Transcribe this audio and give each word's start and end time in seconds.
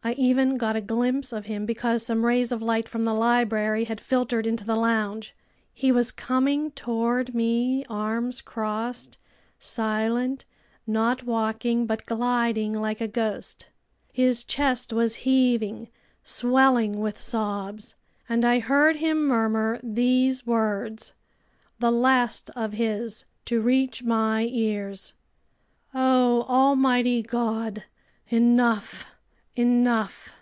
I 0.00 0.12
even 0.14 0.56
got 0.56 0.74
a 0.76 0.80
glimpse 0.80 1.34
of 1.34 1.46
him 1.46 1.66
because 1.66 2.06
some 2.06 2.24
rays 2.24 2.50
of 2.50 2.62
light 2.62 2.88
from 2.88 3.02
the 3.02 3.12
library 3.12 3.84
had 3.84 4.00
filtered 4.00 4.46
into 4.46 4.64
the 4.64 4.76
lounge. 4.76 5.34
He 5.74 5.92
was 5.92 6.12
coming 6.12 6.70
toward 6.70 7.34
me, 7.34 7.84
arms 7.90 8.40
crossed, 8.40 9.18
silent, 9.58 10.46
not 10.86 11.24
walking 11.24 11.84
but 11.84 12.06
gliding 12.06 12.72
like 12.72 13.02
a 13.02 13.08
ghost. 13.08 13.68
His 14.10 14.44
chest 14.44 14.94
was 14.94 15.14
heaving, 15.26 15.88
swelling 16.24 17.00
with 17.00 17.20
sobs. 17.20 17.94
And 18.30 18.46
I 18.46 18.60
heard 18.60 18.96
him 18.96 19.26
murmur 19.26 19.78
these 19.82 20.46
words, 20.46 21.12
the 21.80 21.90
last 21.90 22.48
of 22.56 22.72
his 22.72 23.26
to 23.44 23.60
reach 23.60 24.02
my 24.04 24.46
ears: 24.50 25.12
"O 25.92 26.44
almighty 26.48 27.20
God! 27.20 27.82
Enough! 28.30 29.04
Enough!" 29.60 30.32